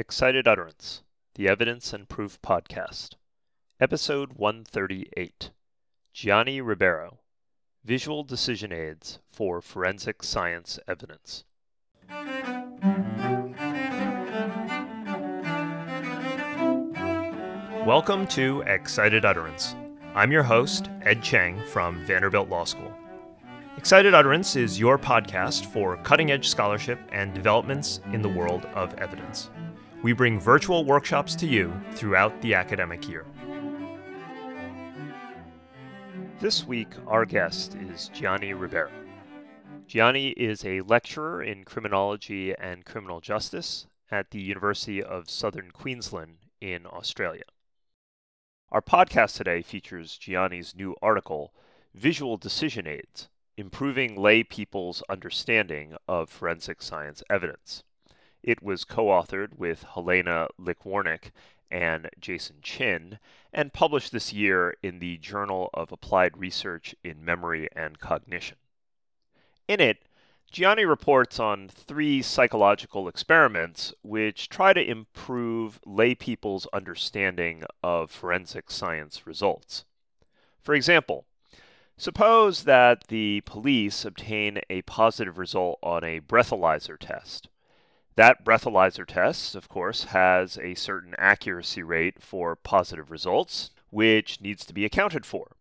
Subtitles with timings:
[0.00, 1.02] Excited Utterance,
[1.34, 3.16] the Evidence and Proof Podcast.
[3.78, 5.50] Episode 138
[6.14, 7.18] Gianni Ribeiro
[7.84, 11.44] Visual Decision Aids for Forensic Science Evidence.
[17.84, 19.76] Welcome to Excited Utterance.
[20.14, 22.94] I'm your host, Ed Cheng from Vanderbilt Law School.
[23.76, 28.94] Excited Utterance is your podcast for cutting edge scholarship and developments in the world of
[28.94, 29.50] evidence.
[30.02, 33.26] We bring virtual workshops to you throughout the academic year.
[36.40, 38.90] This week, our guest is Gianni Ribeiro.
[39.86, 46.38] Gianni is a lecturer in criminology and criminal justice at the University of Southern Queensland
[46.62, 47.44] in Australia.
[48.72, 51.52] Our podcast today features Gianni's new article,
[51.92, 53.28] Visual Decision Aids
[53.58, 57.82] Improving Lay People's Understanding of Forensic Science Evidence.
[58.42, 61.30] It was co authored with Helena Likwornik
[61.70, 63.18] and Jason Chin
[63.52, 68.56] and published this year in the Journal of Applied Research in Memory and Cognition.
[69.68, 69.98] In it,
[70.50, 78.70] Gianni reports on three psychological experiments which try to improve lay people's understanding of forensic
[78.70, 79.84] science results.
[80.60, 81.26] For example,
[82.00, 87.49] Suppose that the police obtain a positive result on a breathalyzer test.
[88.20, 94.66] That breathalyzer test, of course, has a certain accuracy rate for positive results, which needs
[94.66, 95.56] to be accounted for.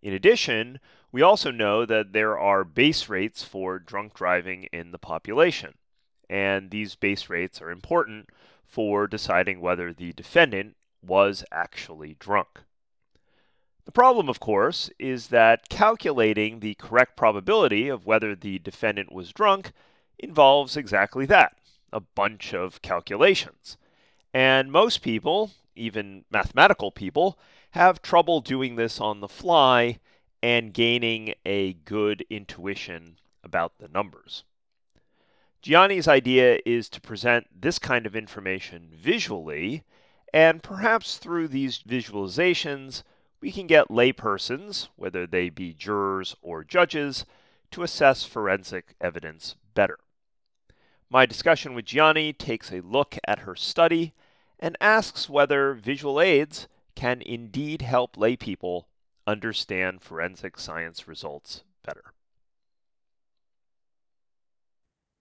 [0.00, 0.78] In addition,
[1.10, 5.74] we also know that there are base rates for drunk driving in the population,
[6.28, 8.30] and these base rates are important
[8.64, 12.60] for deciding whether the defendant was actually drunk.
[13.84, 19.32] The problem, of course, is that calculating the correct probability of whether the defendant was
[19.32, 19.72] drunk
[20.20, 21.56] involves exactly that
[21.92, 23.76] a bunch of calculations.
[24.32, 27.38] And most people, even mathematical people,
[27.72, 29.98] have trouble doing this on the fly
[30.42, 34.44] and gaining a good intuition about the numbers.
[35.62, 39.84] Gianni's idea is to present this kind of information visually,
[40.32, 43.02] and perhaps through these visualizations,
[43.40, 47.26] we can get laypersons, whether they be jurors or judges,
[47.70, 49.98] to assess forensic evidence better.
[51.12, 54.14] My discussion with Gianni takes a look at her study
[54.60, 58.84] and asks whether visual aids can indeed help laypeople
[59.26, 62.12] understand forensic science results better.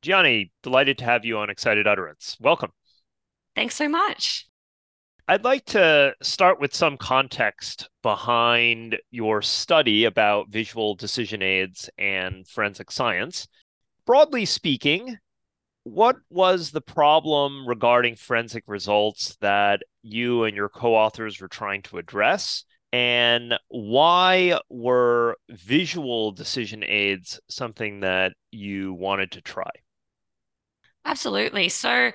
[0.03, 2.37] Gianni, delighted to have you on Excited Utterance.
[2.39, 2.71] Welcome.
[3.55, 4.45] Thanks so much.
[5.27, 12.47] I'd like to start with some context behind your study about visual decision aids and
[12.47, 13.47] forensic science.
[14.05, 15.17] Broadly speaking,
[15.83, 21.81] what was the problem regarding forensic results that you and your co authors were trying
[21.83, 22.63] to address?
[22.91, 29.69] And why were visual decision aids something that you wanted to try?
[31.05, 31.69] Absolutely.
[31.69, 32.11] So,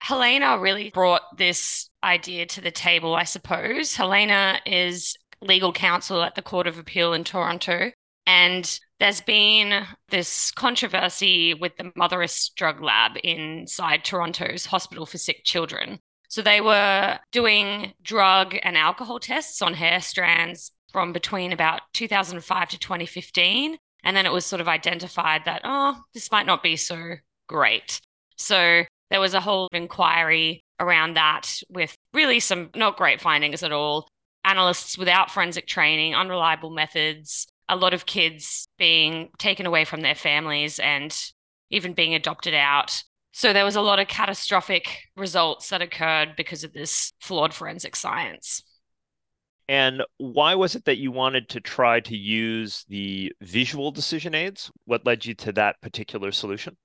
[0.00, 3.96] Helena really brought this idea to the table, I suppose.
[3.96, 7.90] Helena is legal counsel at the Court of Appeal in Toronto.
[8.26, 15.44] And there's been this controversy with the Motherisk Drug Lab inside Toronto's Hospital for Sick
[15.44, 15.98] Children.
[16.28, 22.68] So they were doing drug and alcohol tests on hair strands from between about 2005
[22.70, 23.76] to 2015.
[24.02, 27.14] And then it was sort of identified that, oh, this might not be so
[27.48, 28.00] great.
[28.36, 33.72] So there was a whole inquiry around that with really some not great findings at
[33.72, 34.08] all.
[34.44, 40.14] Analysts without forensic training, unreliable methods, a lot of kids being taken away from their
[40.14, 41.16] families and
[41.70, 43.02] even being adopted out.
[43.32, 47.96] So there was a lot of catastrophic results that occurred because of this flawed forensic
[47.96, 48.62] science.
[49.68, 54.70] And why was it that you wanted to try to use the visual decision aids?
[54.84, 56.76] What led you to that particular solution?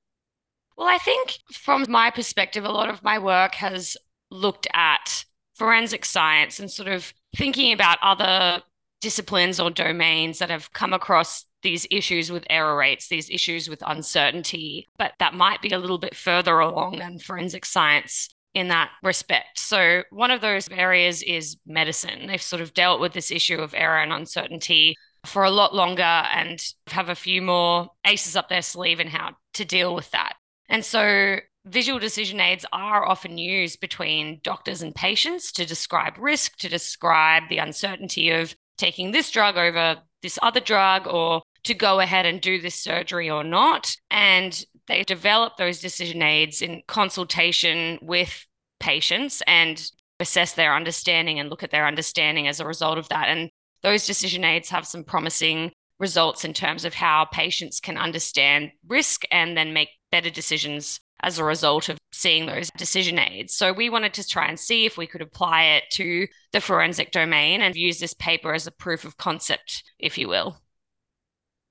[0.78, 3.96] Well, I think from my perspective, a lot of my work has
[4.32, 8.64] looked at forensic science and sort of thinking about other
[9.02, 13.84] disciplines or domains that have come across these issues with error rates, these issues with
[13.86, 18.92] uncertainty, but that might be a little bit further along than forensic science in that
[19.04, 19.60] respect.
[19.60, 22.28] So, one of those areas is medicine.
[22.28, 24.96] They've sort of dealt with this issue of error and uncertainty
[25.26, 29.36] for a lot longer and have a few more aces up their sleeve in how
[29.54, 30.34] to deal with that.
[30.68, 36.58] And so visual decision aids are often used between doctors and patients to describe risk,
[36.58, 42.00] to describe the uncertainty of taking this drug over this other drug or to go
[42.00, 43.96] ahead and do this surgery or not.
[44.10, 48.46] And they develop those decision aids in consultation with
[48.80, 49.82] patients and
[50.20, 53.28] assess their understanding and look at their understanding as a result of that.
[53.28, 53.52] And
[53.84, 59.22] those decision aids have some promising results in terms of how patients can understand risk
[59.32, 63.56] and then make better decisions as a result of seeing those decision aids.
[63.56, 67.12] So we wanted to try and see if we could apply it to the forensic
[67.12, 70.62] domain and use this paper as a proof of concept, if you will.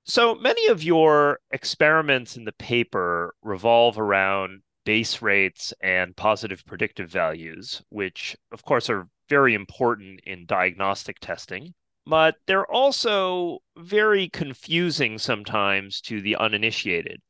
[0.03, 7.09] So many of your experiments in the paper revolve around base rates and positive predictive
[7.09, 11.73] values, which of course are very important in diagnostic testing
[12.05, 17.21] but they're also very confusing sometimes to the uninitiated.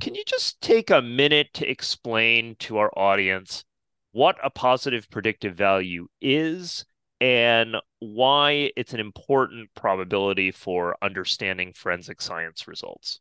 [0.00, 3.64] Can you just take a minute to explain to our audience
[4.12, 6.86] what a positive predictive value is
[7.20, 13.20] and why it's an important probability for understanding forensic science results?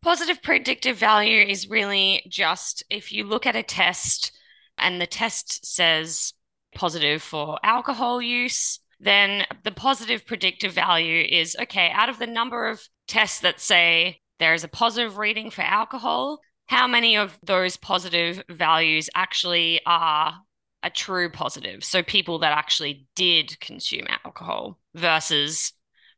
[0.00, 4.30] Positive predictive value is really just if you look at a test
[4.78, 6.34] and the test says
[6.72, 12.68] positive for alcohol use, then the positive predictive value is okay, out of the number
[12.68, 17.76] of tests that say there is a positive reading for alcohol, how many of those
[17.76, 20.34] positive values actually are
[20.82, 21.84] a true positive?
[21.84, 25.72] So people that actually did consume alcohol versus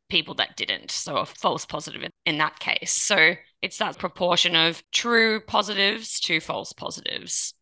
[0.09, 0.91] people that didn't.
[0.91, 2.91] So a false positive in that case.
[2.91, 7.53] So it's that proportion of true positives to false positives.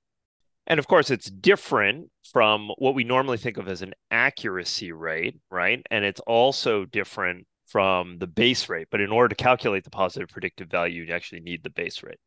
[0.67, 5.39] And of course, it's different from what we normally think of as an accuracy rate,
[5.51, 5.85] right?
[5.91, 8.87] And it's also different from the base rate.
[8.91, 12.19] But in order to calculate the positive predictive value, you actually need the base rate.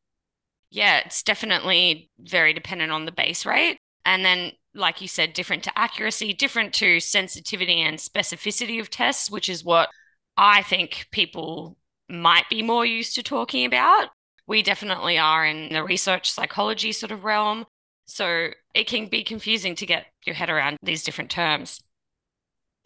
[0.70, 3.78] Yeah, it's definitely very dependent on the base rate.
[4.04, 9.30] And then, like you said, different to accuracy, different to sensitivity and specificity of tests,
[9.30, 9.88] which is what
[10.36, 11.76] I think people
[12.08, 14.08] might be more used to talking about.
[14.48, 17.66] We definitely are in the research psychology sort of realm.
[18.06, 21.80] So it can be confusing to get your head around these different terms.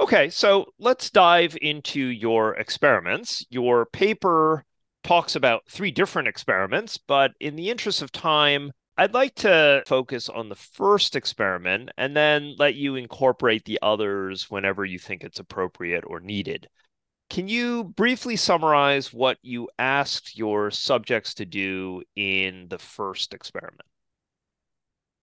[0.01, 3.45] Okay, so let's dive into your experiments.
[3.51, 4.65] Your paper
[5.05, 10.31] talks about three different experiments, but in the interest of time, I'd like to focus
[10.31, 15.39] on the first experiment and then let you incorporate the others whenever you think it's
[15.39, 16.67] appropriate or needed.
[17.29, 23.87] Can you briefly summarize what you asked your subjects to do in the first experiment?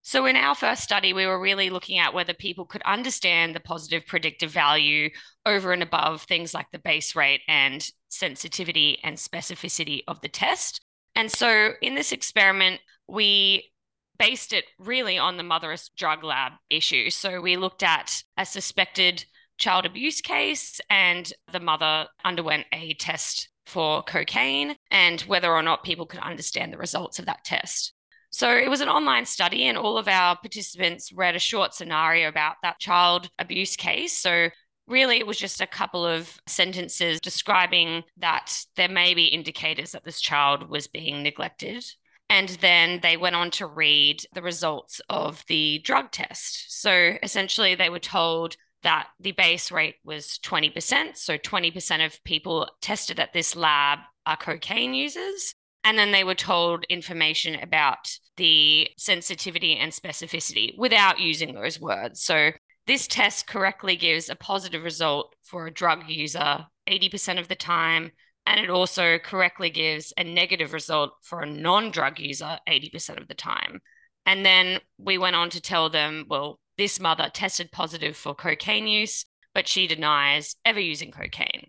[0.06, 3.60] So, in our first study, we were really looking at whether people could understand the
[3.60, 5.10] positive predictive value
[5.44, 10.80] over and above things like the base rate and sensitivity and specificity of the test.
[11.16, 13.72] And so, in this experiment, we
[14.16, 17.10] based it really on the Motherisk drug lab issue.
[17.10, 19.24] So, we looked at a suspected
[19.58, 25.82] child abuse case, and the mother underwent a test for cocaine and whether or not
[25.82, 27.92] people could understand the results of that test.
[28.36, 32.28] So it was an online study, and all of our participants read a short scenario
[32.28, 34.12] about that child abuse case.
[34.12, 34.50] So
[34.86, 40.04] really, it was just a couple of sentences describing that there may be indicators that
[40.04, 41.82] this child was being neglected.
[42.28, 46.78] And then they went on to read the results of the drug test.
[46.78, 51.16] So essentially, they were told that the base rate was 20%.
[51.16, 55.54] So 20% of people tested at this lab are cocaine users.
[55.86, 62.20] And then they were told information about the sensitivity and specificity without using those words.
[62.24, 62.50] So
[62.88, 68.10] this test correctly gives a positive result for a drug user 80% of the time.
[68.46, 73.28] And it also correctly gives a negative result for a non drug user 80% of
[73.28, 73.78] the time.
[74.26, 78.88] And then we went on to tell them, well, this mother tested positive for cocaine
[78.88, 81.68] use, but she denies ever using cocaine.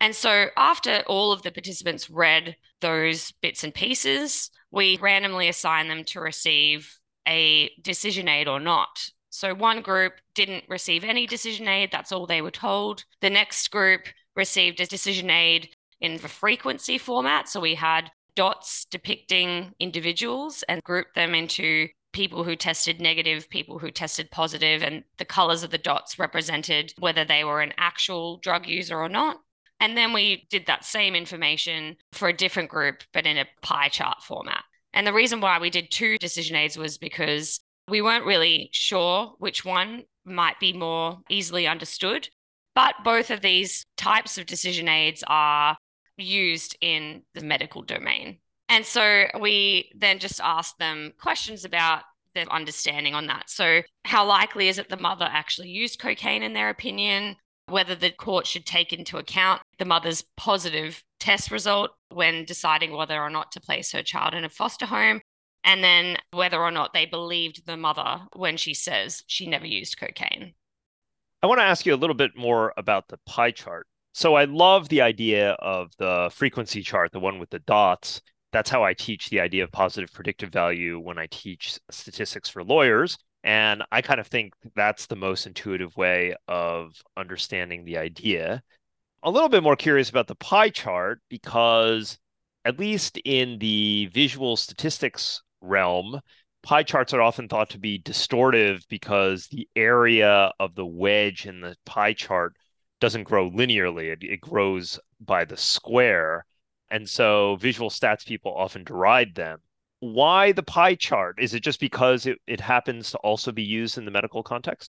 [0.00, 5.90] And so after all of the participants read those bits and pieces, we randomly assigned
[5.90, 9.10] them to receive a decision aid or not.
[9.30, 13.04] So one group didn't receive any decision aid, that's all they were told.
[13.20, 14.02] The next group
[14.34, 17.48] received a decision aid in the frequency format.
[17.48, 23.78] So we had dots depicting individuals and grouped them into people who tested negative, people
[23.78, 28.38] who tested positive, and the colors of the dots represented whether they were an actual
[28.38, 29.38] drug user or not.
[29.80, 33.88] And then we did that same information for a different group, but in a pie
[33.88, 34.64] chart format.
[34.92, 39.34] And the reason why we did two decision aids was because we weren't really sure
[39.38, 42.28] which one might be more easily understood.
[42.74, 45.76] But both of these types of decision aids are
[46.16, 48.38] used in the medical domain.
[48.68, 52.02] And so we then just asked them questions about
[52.34, 53.48] their understanding on that.
[53.48, 57.36] So, how likely is it the mother actually used cocaine in their opinion?
[57.68, 63.20] Whether the court should take into account the mother's positive test result when deciding whether
[63.20, 65.20] or not to place her child in a foster home.
[65.64, 69.98] and then whether or not they believed the mother when she says she never used
[69.98, 70.54] cocaine.
[71.42, 73.86] I want to ask you a little bit more about the pie chart.
[74.14, 78.20] So I love the idea of the frequency chart, the one with the dots.
[78.52, 82.64] That's how I teach the idea of positive predictive value when I teach statistics for
[82.64, 83.18] lawyers.
[83.48, 88.62] And I kind of think that's the most intuitive way of understanding the idea.
[89.22, 92.18] A little bit more curious about the pie chart because,
[92.66, 96.20] at least in the visual statistics realm,
[96.62, 101.62] pie charts are often thought to be distortive because the area of the wedge in
[101.62, 102.54] the pie chart
[103.00, 106.44] doesn't grow linearly, it, it grows by the square.
[106.90, 109.60] And so visual stats people often deride them.
[110.00, 111.36] Why the pie chart?
[111.40, 114.90] Is it just because it, it happens to also be used in the medical context?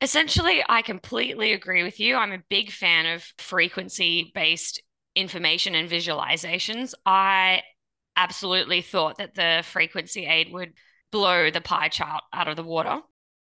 [0.00, 2.16] Essentially, I completely agree with you.
[2.16, 4.82] I'm a big fan of frequency based
[5.14, 6.92] information and visualizations.
[7.04, 7.62] I
[8.16, 10.72] absolutely thought that the frequency aid would
[11.10, 13.00] blow the pie chart out of the water.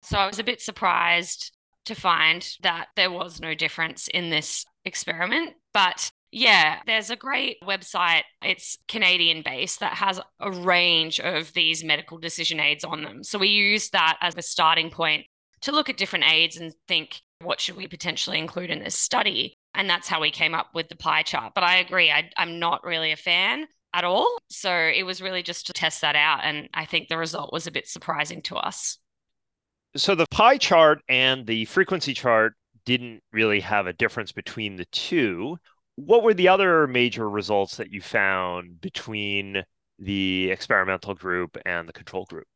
[0.02, 1.52] So I was a bit surprised
[1.87, 5.54] to find that there was no difference in this experiment.
[5.73, 8.23] But yeah, there's a great website.
[8.42, 13.23] It's Canadian based that has a range of these medical decision aids on them.
[13.23, 15.26] So we use that as a starting point
[15.62, 19.54] to look at different aids and think, what should we potentially include in this study?
[19.75, 21.52] And that's how we came up with the pie chart.
[21.54, 24.38] But I agree, I, am not really a fan at all.
[24.50, 26.40] So it was really just to test that out.
[26.42, 28.99] And I think the result was a bit surprising to us.
[29.97, 32.54] So the pie chart and the frequency chart
[32.85, 35.59] didn't really have a difference between the two.
[35.96, 39.64] What were the other major results that you found between
[39.98, 42.46] the experimental group and the control group?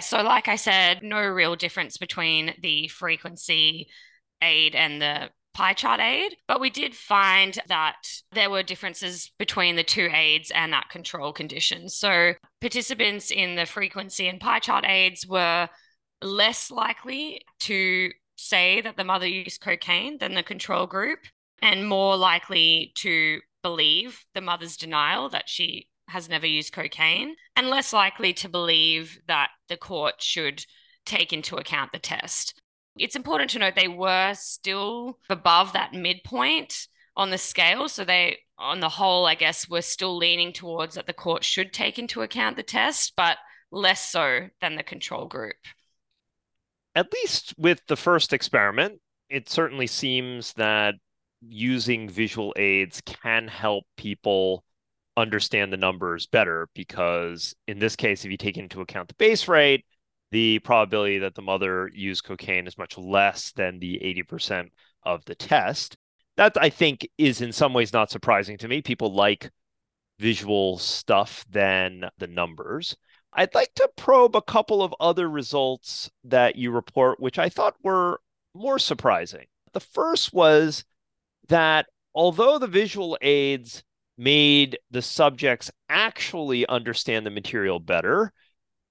[0.00, 3.88] So, like I said, no real difference between the frequency
[4.42, 7.96] aid and the pie chart aid, but we did find that
[8.32, 11.88] there were differences between the two aids and that control condition.
[11.88, 15.68] So, participants in the frequency and pie chart aids were
[16.22, 21.18] less likely to say that the mother used cocaine than the control group,
[21.62, 27.68] and more likely to believe the mother's denial that she has never used cocaine, and
[27.70, 30.66] less likely to believe that the court should
[31.06, 32.60] take into account the test.
[32.98, 37.88] It's important to note they were still above that midpoint on the scale.
[37.88, 41.72] So they, on the whole, I guess, were still leaning towards that the court should
[41.72, 43.38] take into account the test, but
[43.70, 45.56] less so than the control group
[46.94, 50.94] at least with the first experiment, it certainly seems that
[51.48, 54.64] using visual aids can help people
[55.16, 59.46] understand the numbers better because in this case if you take into account the base
[59.46, 59.84] rate
[60.32, 64.70] the probability that the mother used cocaine is much less than the 80%
[65.04, 65.96] of the test.
[66.38, 68.80] That i think is in some ways not surprising to me.
[68.80, 69.50] People like
[70.18, 72.96] visual stuff than the numbers.
[73.34, 77.76] I'd like to probe a couple of other results that you report, which I thought
[77.82, 78.20] were
[78.54, 79.46] more surprising.
[79.72, 80.84] The first was
[81.52, 83.82] that although the visual aids
[84.18, 88.32] made the subjects actually understand the material better,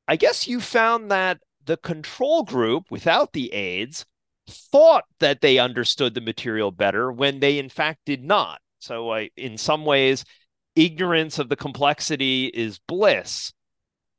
[0.08, 4.06] I guess you found that the control group without the aids
[4.48, 8.60] thought that they understood the material better when they in fact did not.
[8.80, 10.26] So I, in some ways,
[10.76, 13.54] ignorance of the complexity is bliss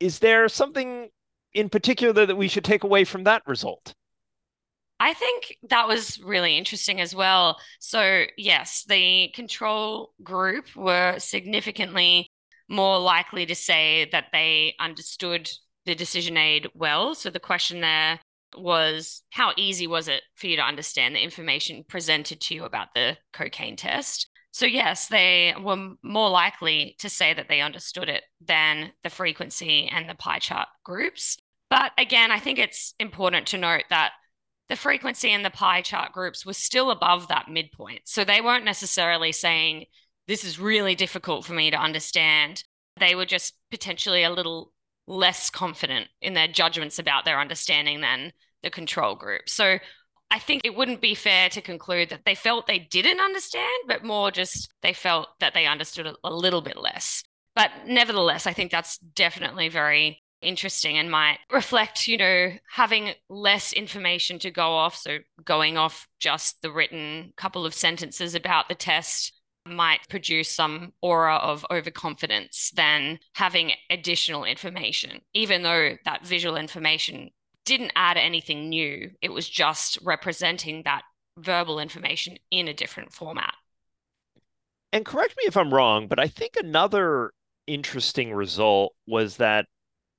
[0.03, 1.09] is there something
[1.55, 3.95] in particular that we should take away from that result?
[5.03, 7.59] I think that was really interesting as well.
[7.81, 12.31] So, yes, the control group were significantly
[12.69, 15.51] more likely to say that they understood
[15.87, 17.17] the decision aid well.
[17.17, 18.21] So, the question there
[18.57, 22.95] was how easy was it for you to understand the information presented to you about
[22.95, 24.29] the cocaine test?
[24.53, 29.89] So, yes, they were more likely to say that they understood it than the frequency
[29.93, 31.39] and the pie chart groups.
[31.71, 34.13] But again, I think it's important to note that
[34.69, 38.03] the frequency in the pie chart groups was still above that midpoint.
[38.05, 39.87] So, they weren't necessarily saying,
[40.29, 42.65] This is really difficult for me to understand.
[42.99, 44.73] They were just potentially a little
[45.07, 49.49] less confident in their judgments about their understanding than the control group.
[49.49, 49.79] So,
[50.31, 54.03] I think it wouldn't be fair to conclude that they felt they didn't understand, but
[54.03, 57.23] more just they felt that they understood a little bit less.
[57.55, 63.73] But nevertheless, I think that's definitely very interesting and might reflect, you know, having less
[63.73, 64.97] information to go off.
[64.97, 69.33] So going off just the written couple of sentences about the test
[69.67, 77.31] might produce some aura of overconfidence than having additional information, even though that visual information
[77.65, 79.11] didn't add anything new.
[79.21, 81.03] It was just representing that
[81.39, 83.55] verbal information in a different format.
[84.93, 87.33] And correct me if I'm wrong, but I think another
[87.67, 89.67] interesting result was that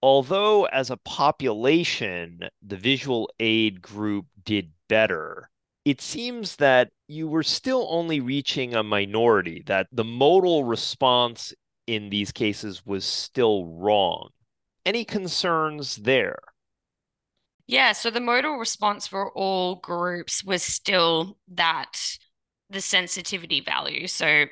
[0.04, 5.50] although as a population, the visual aid group did better,
[5.86, 11.54] it seems that you were still only reaching a minority, that the modal response
[11.88, 14.28] in these cases was still wrong.
[14.86, 16.40] Any concerns there?
[17.66, 22.18] Yeah, so the modal response for all groups was still that
[22.70, 24.48] the sensitivity value, so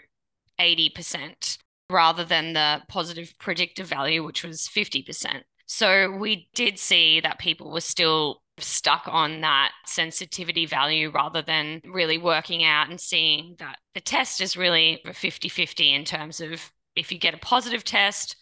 [0.58, 1.58] 80%,
[1.91, 5.41] rather than the positive predictive value, which was 50%.
[5.65, 11.81] So we did see that people were still stuck on that sensitivity value rather than
[11.86, 16.71] really working out and seeing that the test is really 50 50 in terms of
[16.95, 18.36] if you get a positive test,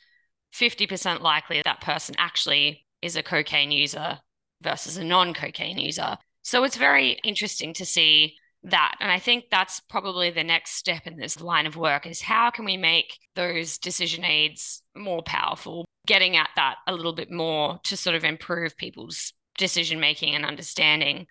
[0.53, 4.19] 50% likely that person actually is a cocaine user
[4.61, 6.17] versus a non cocaine user.
[6.41, 8.95] So it's very interesting to see that.
[8.99, 12.49] And I think that's probably the next step in this line of work is how
[12.49, 17.79] can we make those decision aids more powerful, getting at that a little bit more
[17.85, 21.27] to sort of improve people's decision making and understanding.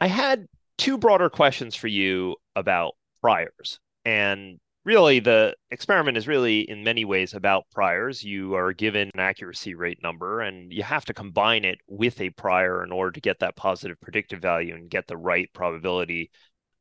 [0.00, 0.46] I had
[0.78, 3.78] two broader questions for you about priors.
[4.04, 8.24] And really the experiment is really in many ways about priors.
[8.24, 12.30] You are given an accuracy rate number and you have to combine it with a
[12.30, 16.30] prior in order to get that positive predictive value and get the right probability.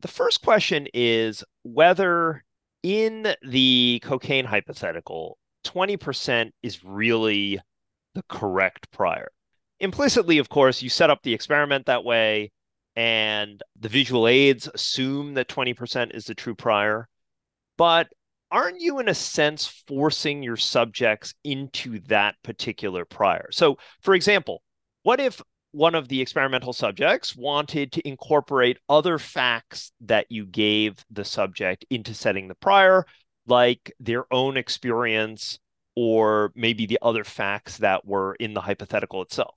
[0.02, 2.44] The first question is whether
[2.82, 7.60] in the cocaine hypothetical 20% is really
[8.16, 9.30] the correct prior.
[9.80, 12.52] Implicitly of course you set up the experiment that way
[12.96, 17.08] and the visual aids assume that 20% is the true prior
[17.82, 18.10] but
[18.52, 23.48] aren't you in a sense forcing your subjects into that particular prior?
[23.52, 24.62] So for example
[25.02, 31.04] what if one of the experimental subjects wanted to incorporate other facts that you gave
[31.10, 33.04] the subject into setting the prior
[33.48, 35.58] like their own experience
[35.96, 39.56] or maybe the other facts that were in the hypothetical itself?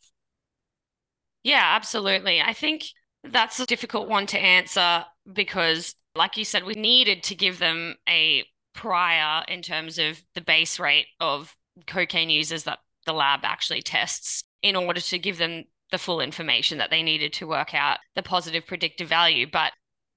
[1.43, 2.40] Yeah absolutely.
[2.40, 2.85] I think
[3.23, 7.96] that's a difficult one to answer because like you said, we needed to give them
[8.09, 11.55] a prior in terms of the base rate of
[11.87, 16.79] cocaine users that the lab actually tests in order to give them the full information
[16.79, 19.46] that they needed to work out the positive predictive value.
[19.50, 19.72] But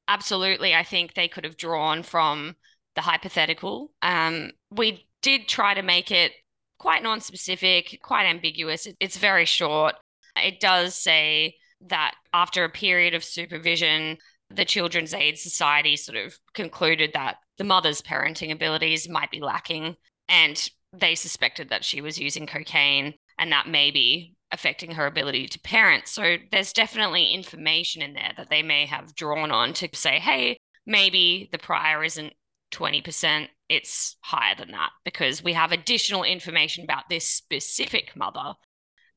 [0.08, 2.56] absolutely, I think they could have drawn from
[2.96, 3.92] the hypothetical.
[4.02, 6.32] Um, we did try to make it
[6.80, 8.88] quite non-specific, quite ambiguous.
[9.00, 9.96] It's very short.
[10.36, 11.56] It does say
[11.88, 14.18] that after a period of supervision,
[14.50, 19.96] the Children's Aid Society sort of concluded that the mother's parenting abilities might be lacking
[20.30, 25.48] and they suspected that she was using cocaine and that may be affecting her ability
[25.48, 26.08] to parent.
[26.08, 30.58] So there's definitely information in there that they may have drawn on to say, hey,
[30.86, 32.34] maybe the prior isn't
[32.72, 38.54] 20%, it's higher than that because we have additional information about this specific mother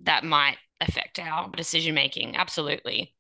[0.01, 2.37] that might affect our decision making.
[2.37, 3.15] Absolutely.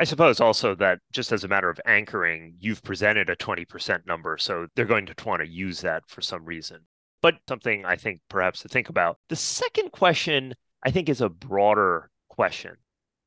[0.00, 4.38] I suppose also that just as a matter of anchoring, you've presented a 20% number,
[4.38, 6.86] so they're going to want to use that for some reason.
[7.20, 9.18] But something I think perhaps to think about.
[9.28, 12.76] The second question, I think, is a broader question.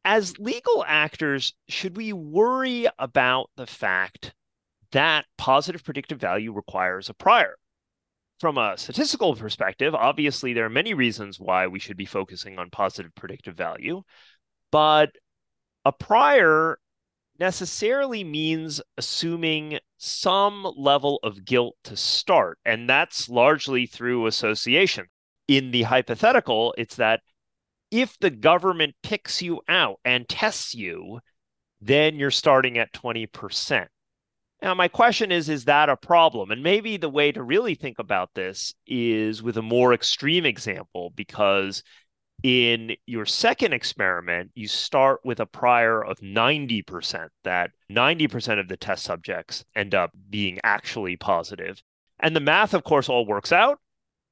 [0.04, 4.34] As legal actors, should we worry about the fact
[4.94, 7.56] that positive predictive value requires a prior?
[8.40, 12.72] From a statistical perspective, obviously, there are many reasons why we should be focusing on
[12.72, 14.02] positive predictive value.
[14.72, 15.12] But
[15.86, 16.80] a prior
[17.40, 25.08] necessarily means assuming some level of guilt to start, and that's largely through association.
[25.48, 27.22] In the hypothetical, it's that
[27.92, 31.20] if the government picks you out and tests you,
[31.82, 33.88] then you're starting at 20%.
[34.62, 36.50] Now, my question is Is that a problem?
[36.50, 41.12] And maybe the way to really think about this is with a more extreme example,
[41.14, 41.84] because
[42.44, 48.76] in your second experiment, you start with a prior of 90%, that 90% of the
[48.76, 51.82] test subjects end up being actually positive.
[52.20, 53.80] And the math, of course, all works out,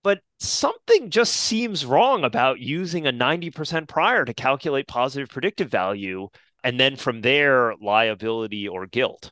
[0.04, 6.28] but something just seems wrong about using a 90% prior to calculate positive predictive value.
[6.66, 9.32] And then from there, liability or guilt.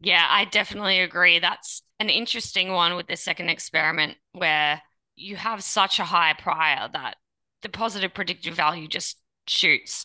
[0.00, 1.40] Yeah, I definitely agree.
[1.40, 4.82] That's an interesting one with the second experiment where
[5.14, 7.16] you have such a high prior that
[7.62, 10.04] the positive predictive value just shoots.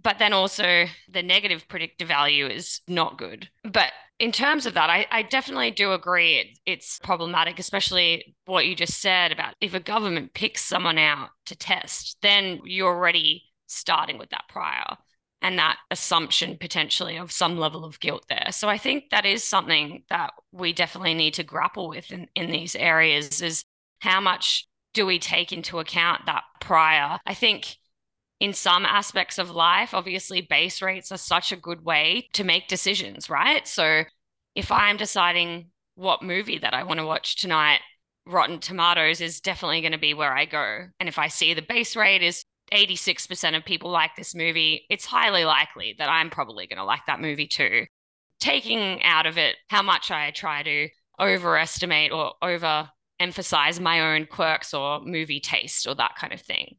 [0.00, 3.48] But then also the negative predictive value is not good.
[3.64, 8.66] But in terms of that, I, I definitely do agree it, it's problematic, especially what
[8.66, 13.44] you just said about if a government picks someone out to test, then you're already
[13.66, 14.96] starting with that prior
[15.42, 18.48] and that assumption potentially of some level of guilt there.
[18.50, 22.50] So I think that is something that we definitely need to grapple with in, in
[22.50, 23.64] these areas is
[24.00, 27.18] how much do we take into account that prior?
[27.26, 27.76] I think
[28.40, 32.66] in some aspects of life, obviously, base rates are such a good way to make
[32.66, 33.68] decisions, right?
[33.68, 34.04] So
[34.54, 37.80] if I'm deciding what movie that I want to watch tonight,
[38.26, 40.86] Rotten Tomatoes is definitely going to be where I go.
[40.98, 45.04] And if I see the base rate is 86% of people like this movie, it's
[45.04, 47.84] highly likely that I'm probably going to like that movie too.
[48.40, 50.88] Taking out of it how much I try to
[51.20, 56.76] overestimate or over emphasize my own quirks or movie taste or that kind of thing.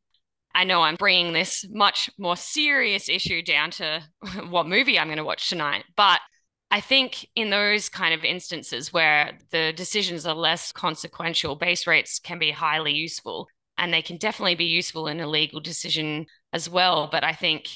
[0.54, 4.04] I know I'm bringing this much more serious issue down to
[4.50, 6.20] what movie I'm going to watch tonight, but
[6.70, 12.20] I think in those kind of instances where the decisions are less consequential, base rates
[12.20, 13.48] can be highly useful
[13.78, 17.08] and they can definitely be useful in a legal decision as well.
[17.10, 17.68] But I think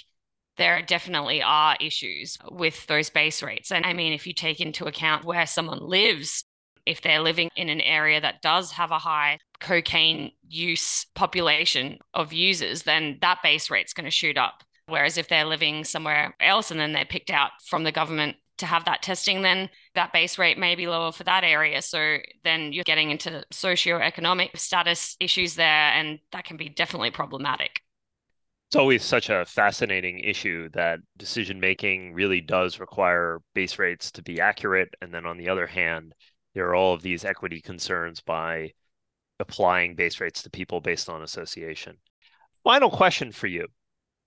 [0.58, 3.72] there definitely are issues with those base rates.
[3.72, 6.44] And I mean, if you take into account where someone lives,
[6.86, 12.34] if they're living in an area that does have a high cocaine use population of
[12.34, 14.64] users, then that base rate's going to shoot up.
[14.88, 18.66] Whereas if they're living somewhere else and then they're picked out from the government to
[18.66, 21.82] have that testing, then that base rate may be lower for that area.
[21.82, 27.82] So then you're getting into socioeconomic status issues there, and that can be definitely problematic.
[28.68, 34.22] It's always such a fascinating issue that decision making really does require base rates to
[34.22, 34.94] be accurate.
[35.02, 36.14] And then on the other hand,
[36.54, 38.72] there are all of these equity concerns by
[39.40, 41.98] applying base rates to people based on association.
[42.64, 43.68] Final question for you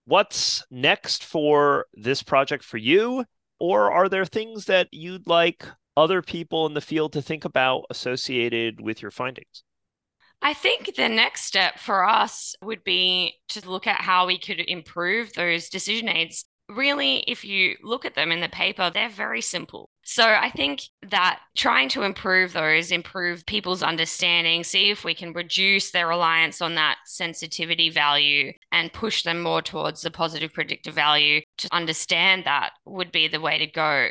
[0.06, 3.24] What's next for this project for you?
[3.58, 5.64] Or are there things that you'd like
[5.96, 9.62] other people in the field to think about associated with your findings?
[10.42, 14.60] I think the next step for us would be to look at how we could
[14.60, 16.44] improve those decision aids.
[16.68, 19.88] Really, if you look at them in the paper, they're very simple.
[20.06, 25.32] So I think that trying to improve those, improve people's understanding, see if we can
[25.32, 30.94] reduce their reliance on that sensitivity value and push them more towards the positive predictive
[30.94, 34.10] value to understand that would be the way to go.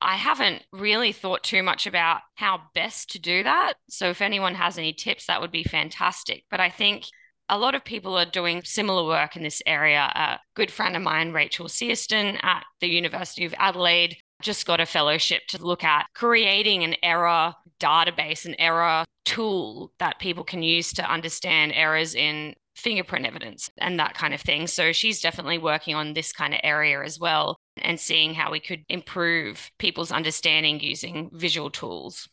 [0.00, 3.74] I haven't really thought too much about how best to do that.
[3.90, 6.44] So if anyone has any tips, that would be fantastic.
[6.50, 7.04] But I think
[7.50, 10.00] a lot of people are doing similar work in this area.
[10.14, 14.86] A good friend of mine, Rachel Searston at the University of Adelaide, just got a
[14.86, 20.92] fellowship to look at creating an error database, an error tool that people can use
[20.94, 24.66] to understand errors in fingerprint evidence and that kind of thing.
[24.66, 28.60] So she's definitely working on this kind of area as well and seeing how we
[28.60, 32.28] could improve people's understanding using visual tools.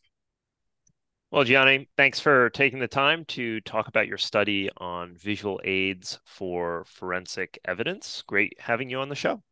[1.29, 6.19] Well, Gianni, thanks for taking the time to talk about your study on visual aids
[6.25, 8.23] for forensic evidence.
[8.27, 9.43] Great having you on the show.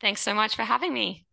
[0.00, 1.26] Thanks so much for having me.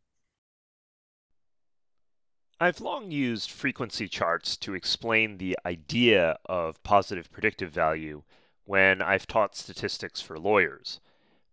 [2.61, 8.21] I've long used frequency charts to explain the idea of positive predictive value
[8.65, 10.99] when I've taught statistics for lawyers,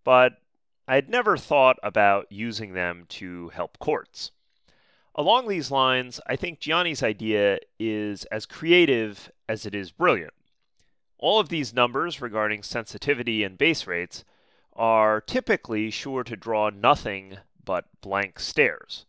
[0.04, 0.42] but
[0.86, 4.32] I'd never thought about using them to help courts.
[5.14, 10.34] Along these lines, I think Gianni's idea is as creative as it is brilliant.
[11.16, 14.26] All of these numbers regarding sensitivity and base rates
[14.74, 19.06] are typically sure to draw nothing but blank stares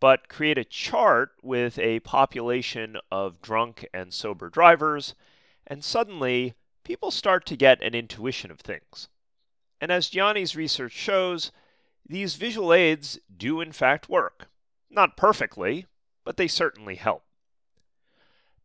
[0.00, 5.14] but create a chart with a population of drunk and sober drivers,
[5.66, 6.54] and suddenly
[6.84, 9.08] people start to get an intuition of things.
[9.80, 11.50] And as Gianni's research shows,
[12.08, 14.48] these visual aids do in fact work.
[14.90, 15.86] Not perfectly,
[16.24, 17.24] but they certainly help.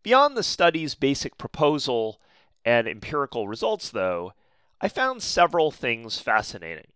[0.04, 2.20] Beyond the study's basic proposal
[2.66, 4.34] and empirical results, though,
[4.80, 6.92] I found several things fascinating.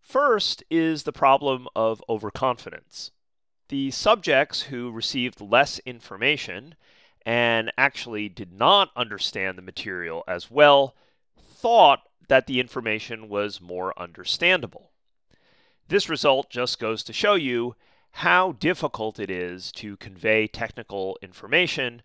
[0.00, 3.10] First is the problem of overconfidence
[3.68, 6.74] the subjects who received less information
[7.24, 10.94] and actually did not understand the material as well
[11.36, 14.90] thought that the information was more understandable.
[15.88, 17.74] This result just goes to show you
[18.12, 22.02] how difficult it is to convey technical information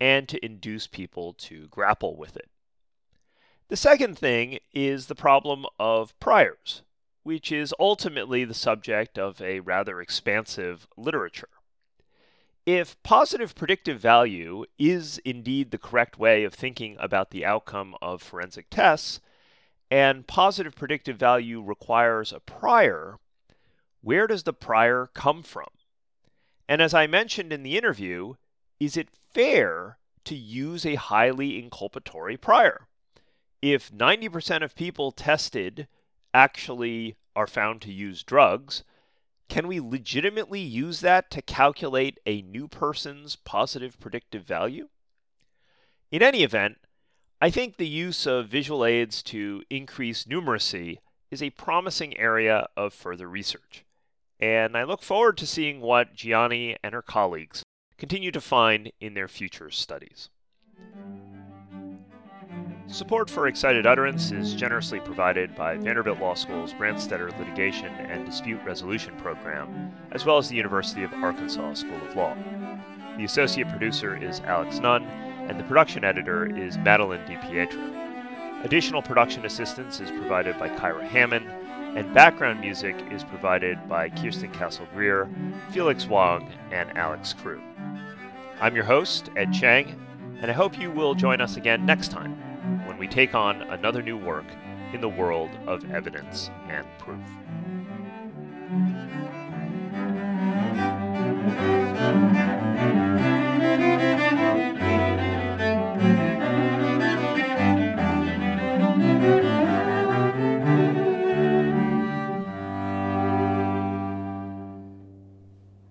[0.00, 2.48] and to induce people to grapple with it.
[3.68, 6.82] The second thing is the problem of priors
[7.24, 11.48] which is ultimately the subject of a rather expansive literature.
[12.66, 18.22] If positive predictive value is indeed the correct way of thinking about the outcome of
[18.22, 19.20] forensic tests,
[19.90, 23.18] and positive predictive value requires a prior,
[24.00, 25.68] where does the prior come from?
[26.68, 28.34] And as I mentioned in the interview,
[28.80, 32.86] is it fair to use a highly inculpatory prior?
[33.60, 35.86] If 90% of people tested
[36.34, 38.82] actually are found to use drugs,
[39.48, 44.88] can we legitimately use that to calculate a new person's positive predictive value?
[46.10, 46.78] In any event,
[47.40, 50.98] I think the use of visual aids to increase numeracy
[51.30, 53.84] is a promising area of further research,
[54.40, 57.62] and I look forward to seeing what Gianni and her colleagues
[57.98, 60.30] continue to find in their future studies.
[62.94, 68.60] Support for Excited Utterance is generously provided by Vanderbilt Law School's Branstetter Litigation and Dispute
[68.64, 72.36] Resolution Program, as well as the University of Arkansas School of Law.
[73.16, 75.02] The associate producer is Alex Nunn,
[75.48, 78.64] and the production editor is Madeline DiPietro.
[78.64, 81.48] Additional production assistance is provided by Kyra Hammond,
[81.98, 85.28] and background music is provided by Kirsten Castle Greer,
[85.72, 87.60] Felix Wong, and Alex Crew.
[88.60, 90.00] I'm your host, Ed Cheng,
[90.40, 92.40] and I hope you will join us again next time
[92.94, 94.44] when we take on another new work
[94.92, 97.18] in the world of evidence and proof.